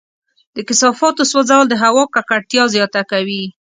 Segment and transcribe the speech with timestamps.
[0.55, 3.43] د کثافاتو سوځول د هوا ککړتیا زیاته کوي.